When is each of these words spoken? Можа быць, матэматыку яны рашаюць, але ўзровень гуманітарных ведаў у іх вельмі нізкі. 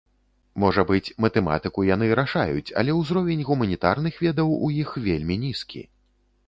Можа 0.61 0.83
быць, 0.91 1.13
матэматыку 1.25 1.85
яны 1.89 2.07
рашаюць, 2.21 2.73
але 2.83 2.97
ўзровень 3.01 3.47
гуманітарных 3.51 4.19
ведаў 4.27 4.53
у 4.55 4.67
іх 4.85 4.97
вельмі 5.07 5.35
нізкі. 5.47 5.89